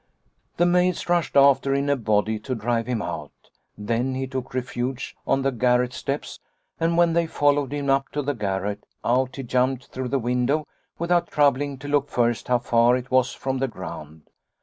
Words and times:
"The 0.57 0.65
maids 0.65 1.07
rushed 1.09 1.37
after 1.37 1.75
in 1.75 1.87
a 1.87 1.95
body 1.95 2.39
to 2.39 2.55
drive 2.55 2.87
him 2.87 3.03
out. 3.03 3.51
Then 3.77 4.15
he 4.15 4.25
took 4.25 4.51
refuge 4.55 5.15
on 5.27 5.43
the 5.43 5.51
garret 5.51 5.93
steps 5.93 6.39
and 6.79 6.97
when 6.97 7.13
they 7.13 7.27
followed 7.27 7.71
him 7.71 7.87
up 7.87 8.09
to 8.13 8.23
the 8.23 8.33
garret, 8.33 8.83
out 9.05 9.35
he 9.35 9.43
jumped 9.43 9.89
through 9.89 10.07
the 10.07 10.17
window 10.17 10.65
without 10.97 11.27
troubling 11.29 11.77
to 11.77 11.87
look 11.87 12.09
first 12.09 12.47
how 12.47 12.57
far 12.57 12.97
it 12.97 13.11
was 13.11 13.33
from 13.35 13.59
the 13.59 13.67
ground. 13.67 14.23